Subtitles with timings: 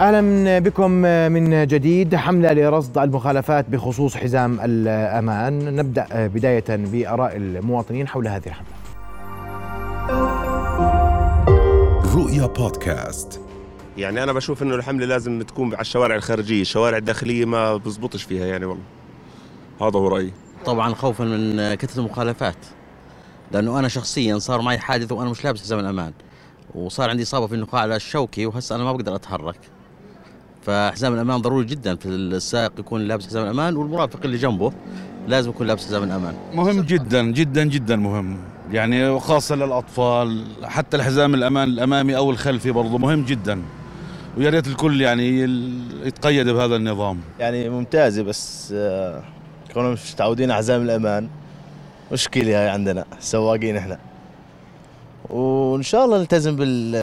[0.00, 0.90] أهلا بكم
[1.32, 2.14] من جديد.
[2.14, 5.76] حملة لرصد المخالفات بخصوص حزام الأمان.
[5.76, 8.70] نبدأ بداية بآراء المواطنين حول هذه الحملة.
[12.14, 13.40] رؤيا بودكاست.
[13.96, 18.46] يعني أنا بشوف إنه الحملة لازم تكون على الشوارع الخارجية الشوارع الداخلية ما بزبطش فيها
[18.46, 18.84] يعني والله.
[19.80, 20.32] هذا هو رأيي.
[20.64, 22.66] طبعا خوفا من كثرة المخالفات
[23.52, 26.12] لأنه أنا شخصيا صار معي حادث وأنا مش لابس حزام الأمان
[26.74, 29.58] وصار عندي إصابة في النخاع الشوكي وهسه أنا ما بقدر أتحرك.
[30.62, 34.72] فحزام الأمان ضروري جدا في السائق يكون لابس حزام الأمان والمرافق اللي جنبه
[35.28, 36.34] لازم يكون لابس حزام الأمان.
[36.54, 38.38] مهم جدا جدا جدا مهم.
[38.72, 43.62] يعني وخاصه للأطفال حتى الحزام الأمان الأمامي أو الخلفي برضه مهم جدا.
[44.38, 45.40] ويا ريت الكل يعني
[46.04, 47.20] يتقيد بهذا النظام.
[47.38, 49.22] يعني ممتازة بس آه،
[49.74, 51.28] كنا مش متعودين على حزام الأمان
[52.12, 53.98] مشكلة هاي عندنا سواقين إحنا.
[55.30, 56.96] وإن شاء الله نلتزم بال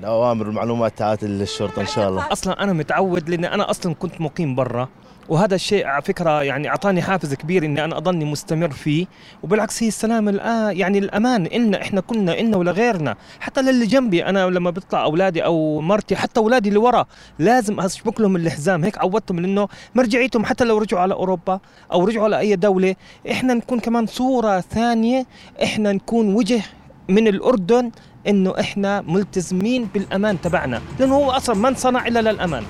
[0.00, 2.32] الأوامر والمعلومات تاعت الشرطة إن شاء الله.
[2.32, 4.88] أصلا أنا متعود لاني أنا أصلا كنت مقيم برا
[5.28, 9.06] وهذا الشيء على فكرة يعني أعطاني حافز كبير إني أنا أضلني مستمر فيه.
[9.42, 14.46] وبالعكس هي السلام الان يعني الأمان إلنا إحنا كنا إلنا ولغيرنا حتى للي جنبي أنا
[14.46, 17.06] لما بيطلع أولادي أو مرتي حتى أولادي اللي ورا
[17.38, 21.60] لازم أشبك لهم الحزام هيك عودتهم لأنه مرجعيتهم حتى لو رجعوا على أوروبا
[21.92, 22.96] أو رجعوا على أي دولة
[23.30, 25.26] إحنا نكون كمان صورة ثانية
[25.62, 26.62] إحنا نكون وجه
[27.08, 27.90] من الأردن
[28.28, 32.62] إنه إحنا ملتزمين بالأمان تبعنا لأنه هو أصلا ما انصنع إلا للأمان.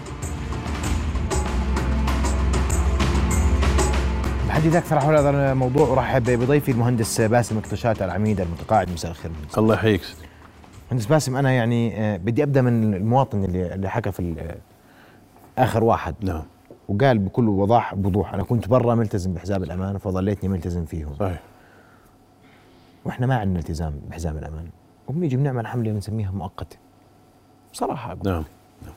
[4.47, 9.31] الحديث أكثر حول هذا الموضوع أرحب بضيفي المهندس باسم اكتشات العميد المتقاعد مساء الخير.
[9.59, 10.01] الله يحييك
[10.91, 14.55] مهندس باسم أنا يعني آه، بدي أبدأ من المواطن اللي اللي حكى في ال-
[15.59, 16.15] آخر واحد.
[16.21, 16.43] نعم.
[16.89, 21.15] وقال بكل وضاح بوضوح أنا كنت برا ملتزم بحزام الأمان فظليتني ملتزم فيهم.
[21.21, 21.41] صحيح.
[23.05, 24.67] وإحنا ما عندنا التزام بحزام الأمان.
[25.11, 26.77] وبنيجي بنعمل حمله بنسميها مؤقتة.
[27.73, 28.21] بصراحه أقول.
[28.25, 28.45] نعم
[28.83, 28.93] نعم.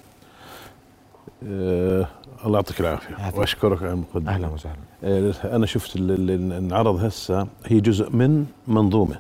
[1.47, 2.08] آه
[2.45, 3.16] الله يعطيك العافية.
[3.16, 3.39] عافية.
[3.39, 4.31] وأشكرك على المقدمة.
[4.31, 4.75] أهلا وسهلا.
[5.03, 9.15] آه أنا شفت ال- ال- اللي انعرض هسه هي جزء من منظومة.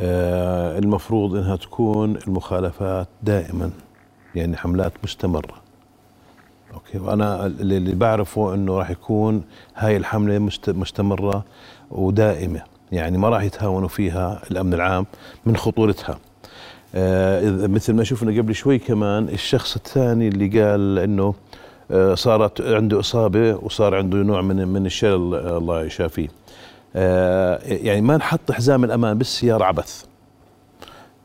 [0.00, 3.70] آه المفروض إنها تكون المخالفات دائما
[4.34, 5.54] يعني حملات مستمرة.
[6.74, 9.44] أوكي؟ وأنا اللي بعرفه إنه راح يكون
[9.76, 11.44] هاي الحملة مست- مستمرة
[11.90, 12.62] ودائمة.
[12.92, 15.06] يعني ما راح يتهاونوا فيها الأمن العام
[15.46, 16.18] من خطورتها
[16.94, 21.34] آه مثل ما شفنا قبل شوي كمان الشخص الثاني اللي قال إنه
[21.90, 26.28] آه صارت عنده إصابة وصار عنده نوع من من الشلل آه، الله يشافيه
[27.64, 30.04] يعني ما نحط حزام الأمان بالسيارة عبث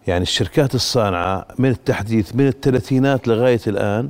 [0.07, 4.09] يعني الشركات الصانعة من التحديث من الثلاثينات لغاية الآن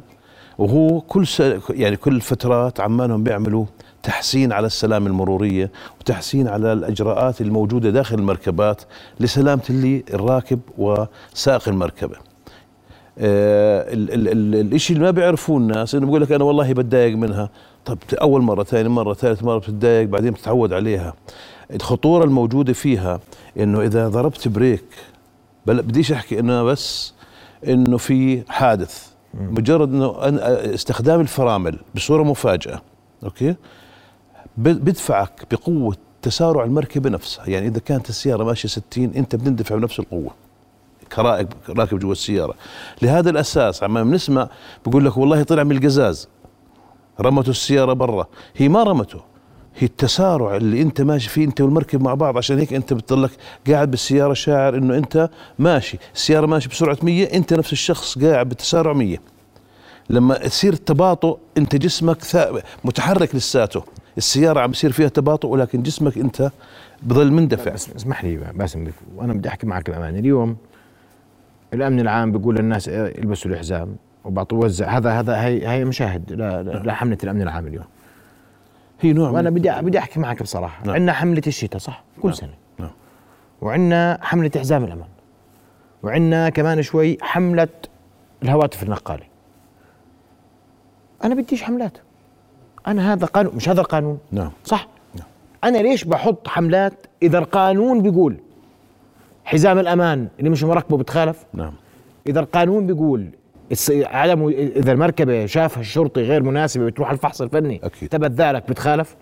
[0.58, 1.26] وهو كل.
[1.70, 3.66] يعني كل فترات عمالهم بيعملوا
[4.04, 8.82] تحسين على السلامة المرورية وتحسين على الأجراءات الموجودة داخل المركبات
[9.20, 12.16] لسلامة اللي الراكب وسائق المركبة.
[13.20, 17.18] آه ال ال ال الإشي اللي ما بيعرفوه الناس إنه بقول لك أنا والله بتضايق
[17.18, 17.50] منها.
[17.86, 21.14] طب أول مرة ثاني مرة ثالث مرة بتتضايق بعدين بتتعود عليها.
[21.74, 23.20] الخطورة الموجودة فيها
[23.60, 24.86] إنه إذا ضربت brake
[25.66, 27.14] بل بديش أحكي إنه بس
[27.68, 29.08] إنه في حادث.
[29.34, 30.16] مجرد إنه
[30.74, 32.82] استخدام الفرامل بصورة مفاجاه
[33.24, 33.56] أوكي؟
[34.58, 37.50] بدفعك بقوة تسارع المركبة نفسها.
[37.50, 40.32] يعني إذا كانت السيارة ماشية 60 أنت بتندفع بنفس القوة
[41.16, 42.54] كراكب راكب جوا السيارة.
[43.02, 44.50] لهذا الأساس عم بنسمع
[44.86, 46.28] بقول لك والله طلع من القزاز.
[47.22, 48.28] رمته السيارة برا.
[48.56, 49.20] هي ما رمته.
[49.78, 52.38] هي التسارع اللي أنت ماشي فيه أنت والمركب مع بعض.
[52.38, 53.32] عشان هيك أنت بتضلك
[53.68, 55.30] قاعد بالسيارة شاعر إنه أنت
[55.60, 55.98] ماشي.
[56.16, 59.18] السيارة ماشي بسرعة 100 أنت نفس الشخص قاعد بتسارع 100
[60.10, 62.18] لما تصير التباطؤ أنت جسمك
[62.84, 63.84] متحرك لساته.
[64.18, 66.52] السيارة عم بصير فيها تباطؤ ولكن جسمك أنت
[67.04, 67.72] بضل مندفع.
[67.72, 70.20] بس اسمح لي باسم وأنا بدي أحكي معك بأمانة.
[70.20, 70.58] اليوم
[71.74, 73.96] الأمن العام بيقول للناس البسوا الحزام
[74.26, 74.98] وبعطوا وزع.
[74.98, 76.34] هذا هذا هي هي مشاهد
[76.86, 77.86] لحمله الأمن العام اليوم.
[79.02, 80.86] هي نوع وأنا بدي بدي أحكي معك بصراحة.
[80.86, 80.96] نعم.
[80.96, 82.38] عندنا حملة الشتاء صح؟ كل نعم.
[82.38, 82.54] سنة.
[82.80, 82.92] نعم.
[83.62, 85.08] وعندنا حملة حزام الامان
[86.04, 87.68] وعندنا كمان شوي حملة
[88.44, 89.24] الهواتف النقالة.
[91.24, 91.98] أنا بديش حملات.
[92.88, 94.52] أنا هذا قانون مش هذا القانون؟ نعم.
[94.64, 95.28] صح؟ نعم.
[95.64, 96.94] أنا ليش بحط حملات
[97.24, 98.38] إذا القانون بيقول
[99.46, 101.74] حزام الأمان اللي مش مركبه بتخالف؟ نعم.
[102.28, 103.30] إذا القانون بيقول
[103.90, 108.12] عدم إذا المركبة شافها الشرطي غير مناسبة بتروح الفحص الفني أكيد.
[108.12, 109.16] ثبت ذلك بتخالف؟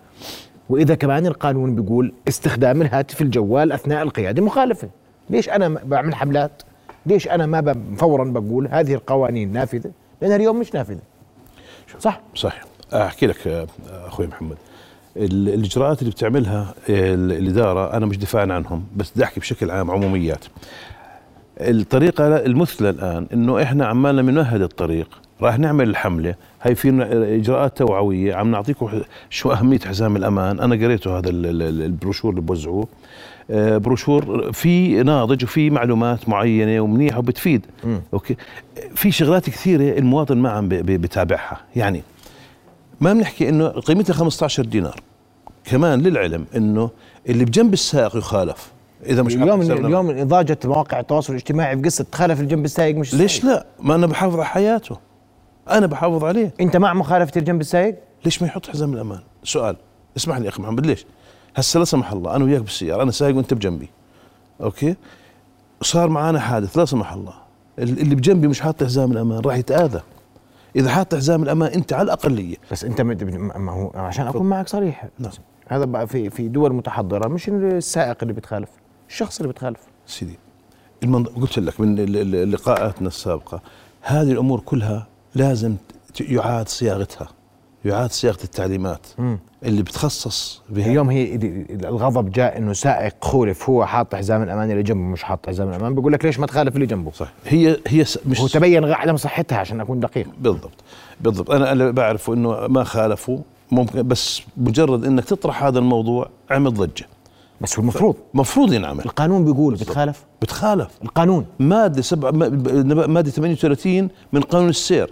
[0.68, 4.88] وإذا كمان القانون بيقول استخدام الهاتف الجوال أثناء القيادة مخالفة.
[5.30, 6.62] ليش أنا بعمل حملات؟
[7.06, 9.90] ليش أنا ما فورا بقول هذه القوانين نافذة؟
[10.22, 11.00] لانها اليوم مش نافذة.
[11.98, 12.69] صح؟ صحيح.
[12.92, 13.66] أحكي لك
[14.06, 14.56] أخوي محمد.
[15.16, 19.90] ال- الإجراءات اللي بتعملها ال- الإدارة أنا مش دفاعا عنهم بس بدي أحكي بشكل عام
[19.90, 20.44] عموميات.
[21.60, 25.08] الطريقة المثلى الآن إنه إحنا عمالنا بنمهد الطريق
[25.42, 27.02] راح نعمل الحملة هي في
[27.40, 28.90] إجراءات توعوية عم نعطيكم
[29.30, 32.88] شو أهمية حزام الأمان؟ أنا قريته هذا ال- ال- البروشور اللي بوزعوه.
[33.50, 37.66] آه، بروشور في ناضج وفي معلومات معينة ومنيحة وبتفيد.
[38.12, 38.36] أوكي؟
[38.94, 41.60] في شغلات كثيرة المواطن ما عم بتابعها.
[41.76, 42.02] يعني
[43.00, 45.00] ما بنحكي إنه قيمتها 15 دينار.
[45.64, 46.90] كمان للعلم إنه
[47.28, 48.70] اللي بجنب السائق يخالف.
[49.06, 53.54] إذا مش اليوم اليوم إضاجة مواقع التواصل الاجتماعي بقصه تخالف الجنب السايق مش ليش السايق.
[53.54, 54.96] لا؟ ما أنا بحافظ على حياته.
[55.70, 56.54] أنا بحافظ عليه.
[56.60, 59.76] أنت مع مخالفة الجنب السايق ليش ما يحط حزام الأمان؟ سؤال.
[60.16, 61.06] اسمح لي يا أخي محمد ليش؟
[61.56, 63.88] هسه لا سمح الله أنا وياك بالسيارة أنا سايق وأنت بجنبي.
[64.62, 64.94] أوكي؟
[65.82, 67.32] صار معانا حادث لا سمح الله.
[67.78, 70.00] ال- اللي بجنبي مش حاط حزام الأمان راح يتآذى.
[70.76, 72.56] إذا حاط حزام الأمان أنت على الأقلية.
[72.72, 75.08] بس أنت ما هو عشان أكون معك صريح.
[75.18, 75.32] نعم.
[75.68, 78.68] هذا بقى في في دول متحضرة مش السائق اللي بتخالف
[79.08, 79.80] الشخص اللي بتخالف.
[80.06, 80.38] سيدي
[81.02, 81.28] المنظ...
[81.28, 81.94] قلت لك من
[82.50, 83.62] لقاءاتنا السابقة
[84.02, 85.76] هذه الأمور كلها لازم
[86.20, 87.28] يعاد صياغتها.
[87.84, 89.06] يعاد صياغة التعليمات.
[89.18, 89.38] مم.
[89.64, 94.70] اللي بتخصص بها اليوم هي ال- الغضب جاء إنه سائق خولف هو حاط حزام الأمان
[94.70, 95.94] اللي جنبه مش حاط حزام الأمان.
[95.94, 98.18] بيقول لك ليش ما تخالف اللي جنبه؟ صح هي هي س...
[98.26, 100.26] مش هو تبين عدم صحتها عشان أكون دقيق.
[100.40, 100.70] بالضبط.
[101.20, 101.50] بالضبط.
[101.50, 103.38] أنا أنا بعرف إنه ما خالفوا.
[103.72, 107.06] ممكن بس مجرد إنك تطرح هذا الموضوع عمل ضجة.
[107.60, 108.16] بس هو المفروض.
[108.34, 109.04] مفروض ينعمل.
[109.04, 110.88] القانون بيقول بتخالف؟ بتخالف.
[111.02, 111.46] القانون.
[111.58, 115.10] مادة سبعة مادة 38 من قانون السير.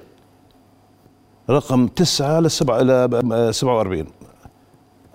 [1.50, 4.06] رقم 9 ل 7 ل 47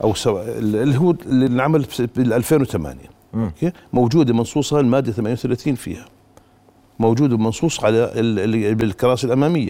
[0.04, 1.86] أو سبعة اللي هو اللي انعمل
[2.16, 3.00] بال 2008
[3.36, 6.06] أوكي؟ موجودة منصوصة المادة 38 فيها.
[7.00, 9.70] موجود منصوص على ال- ال- بالكراسي الأمامية.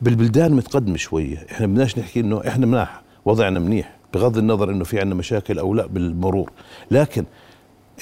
[0.00, 1.46] بالبلدان متقدمة شوية.
[1.52, 3.02] إحنا بدناش نحكي إنه إحنا مناح.
[3.24, 3.96] وضعنا منيح.
[4.14, 6.50] بغض النظر إنه في عندنا مشاكل أو لا بالمرور.
[6.90, 7.24] لكن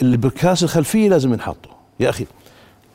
[0.03, 1.73] اللي بالكراسي الخلفية لازم ينحطوا.
[2.01, 2.27] يا أخي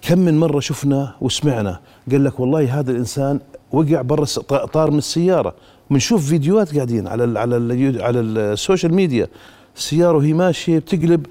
[0.08, 1.80] كم من مرة شفنا وسمعنا.
[2.12, 3.40] قال لك والله هذا الإنسان
[3.72, 4.26] وقع برا
[4.66, 5.56] طار من السيارة.
[5.92, 9.28] بنشوف فيديوهات قاعدين على ال على ال على ال social media.
[9.76, 11.26] السيارة وهي ماشية بتقلب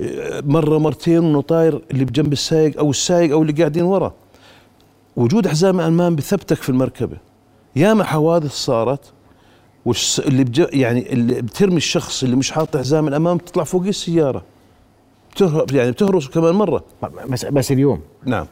[0.00, 4.12] آه، مرة مرتين انه طاير اللي بجنب السايق أو السايق أو اللي قاعدين ورا.
[5.16, 7.16] وجود حزام أمان بثبتك في المركبة.
[7.76, 9.12] ياما حوادث صارت
[9.84, 14.42] والش اللي بج يعني اللي بترمي الشخص اللي مش حاط حزام الامان بتطلع فوق السيارة.
[15.72, 16.84] يعني بتهرس كمان مرة.
[17.28, 18.00] بس بس اليوم.
[18.24, 18.46] نعم.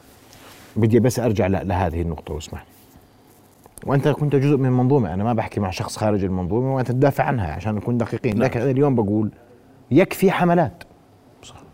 [0.75, 2.65] بدي بس أرجع لهذه النقطة واسمح
[3.85, 7.53] وأنت كنت جزء من منظومه أنا ما بحكي مع شخص خارج المنظومة وأنت تدافع عنها
[7.53, 8.33] عشان نكون دقيقين.
[8.33, 8.43] نعم.
[8.43, 9.31] لكن أنا اليوم بقول
[9.91, 10.83] يكفي حملات.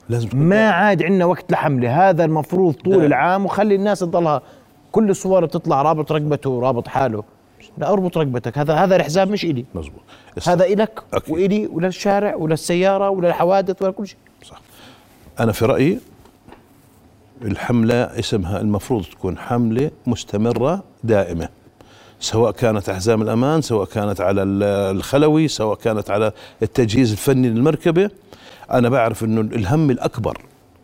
[0.10, 2.10] لازم تكون ما عاد عندنا وقت لحملة.
[2.10, 3.06] هذا المفروض طول لا.
[3.06, 4.42] العام وخلي الناس تضلها.
[4.92, 7.24] كل الصور بتطلع رابط رقبته ورابط حاله.
[7.78, 8.58] لا أربط رقبتك.
[8.58, 9.66] هذا هذا الحزام مش إلي.
[9.76, 10.02] مزبوط
[10.48, 11.04] هذا إلك.
[11.30, 14.18] وإلي وللشارع وللسياره وللحوادث ولكل شيء.
[14.44, 14.62] صح.
[15.40, 16.00] أنا في رأيي
[17.42, 21.50] الحملة اسمها المفروض تكون حملة مستمرة دائمة
[22.20, 24.64] سواء كانت احزام الأمان سواء كانت على ال-
[24.98, 26.32] الخلوي سواء كانت على
[26.64, 28.10] التجهيز الفني للمركبة.
[28.72, 30.42] أنا بعرف إنه الهم الأكبر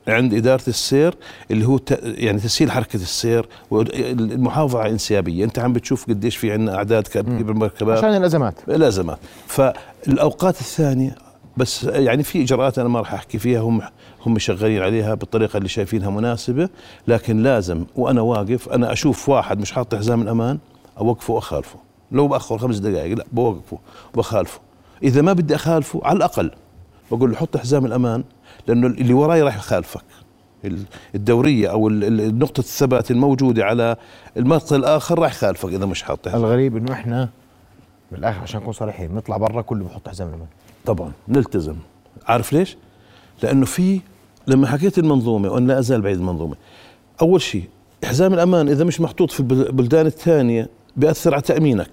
[0.07, 1.15] عند إدارة السير
[1.51, 6.75] اللي هو يعني تسهيل حركة السير والمحافظة على الانسيابيه أنت عم بتشوف قديش في عندنا
[6.75, 7.97] أعداد كبيرة بالمركبات.
[7.97, 8.53] عشان الأزمات.
[8.67, 9.17] الأزمات.
[9.47, 11.15] فالأوقات الثانية
[11.57, 13.81] بس يعني في إجراءات أنا ما راح أحكي فيها هم
[14.25, 16.69] هم شغالين عليها بالطريقة اللي شايفينها مناسبة
[17.07, 20.57] لكن لازم وأنا واقف أنا أشوف واحد مش حاطط حزام الأمان
[20.99, 21.75] أوقفه وأخالفه.
[22.11, 23.79] لو بأخر خمس دقائق لا بوقفه
[24.13, 24.59] وبخالفه
[25.03, 26.51] إذا ما بدي أخالفه على الأقل
[27.11, 28.23] بقول له حط حزام الأمان
[28.67, 30.03] لأنه اللي وراي راح يخالفك.
[30.65, 30.83] ال-
[31.15, 33.95] الدورية أو نقطة الثبات الموجودة على
[34.37, 36.35] المقطع الآخر راح يخالفك إذا مش حزام.
[36.35, 37.29] الغريب إنه إحنا
[38.13, 40.47] بالاخر عشان نكون صريحين نطلع برا كله بحط حزام الامان
[40.85, 41.75] طبعا نلتزم.
[42.25, 42.77] عارف ليش؟
[43.43, 43.99] لأنه في
[44.47, 46.55] لما حكيت المنظومة وأنا لا أزال بعيد المنظومة
[47.21, 47.63] أول شيء
[48.05, 51.89] حزام الأمان إذا مش محطوط في البل- البلدان الثانية بيأثر على تأمينك.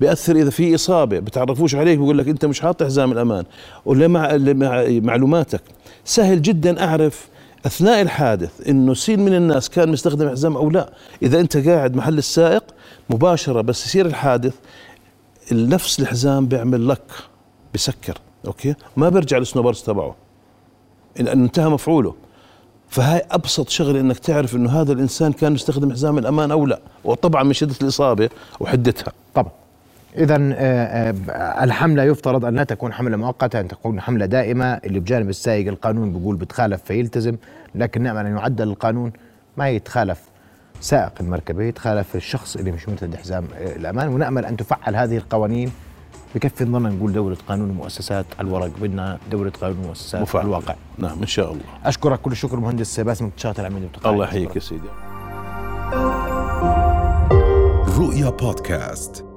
[0.00, 3.44] بيأثر إذا في إصابة بتعرفوش عليك بيقول لك أنت مش حاط حزام الأمان.
[3.84, 4.38] ولا مع
[4.88, 5.62] معلوماتك.
[6.04, 7.28] سهل جدا أعرف
[7.66, 10.92] أثناء الحادث إنه سين من الناس كان مستخدم حزام أو لا.
[11.22, 12.64] إذا أنت قاعد محل السائق
[13.10, 14.54] مباشرة بس يصير الحادث
[15.52, 17.02] نفس الحزام بيعمل لك
[17.74, 20.16] بسكر أوكي؟ ما بيرجع السنوبرز تبعه
[21.16, 22.14] لأنه انتهى مفعوله.
[22.88, 27.42] فهاي أبسط شغلة إنك تعرف إنه هذا الإنسان كان يستخدم حزام الأمان أو لا وطبعا
[27.42, 28.28] من شدة الإصابة
[28.60, 29.12] وحدتها.
[29.34, 29.52] طبعا.
[30.16, 30.36] اذا
[31.64, 34.64] الحملة يفترض ان لا تكون حملة مؤقتة أن تكون حملة دائمة.
[34.64, 37.36] اللي بجانب السائق القانون بيقول بتخالف فيلتزم
[37.74, 39.12] لكن نامل ان يعدل القانون
[39.56, 40.29] ما يتخالف.
[40.80, 45.72] سائق المركبة يتخالف الشخص اللي مش مرتدي حزام آه، الأمان ونأمل أن تفعل هذه القوانين
[46.34, 50.40] بكفي نضلنا نقول دولة قانون ومؤسسات على الورق بدنا دولة قانون ومؤسسات مفعل.
[50.40, 50.74] على الواقع.
[50.98, 51.62] نعم إن شاء الله.
[51.84, 54.88] أشكرك كل الشكر مهندس باسم انتشارات العملية والتقاعد الله يحييك يا سيدي.
[57.98, 59.29] رؤيا بودكاست.